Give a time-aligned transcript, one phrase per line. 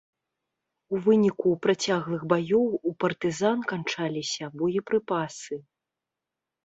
[0.95, 5.55] У выніку працяглых баёў у партызан канчаліся боепрыпасы.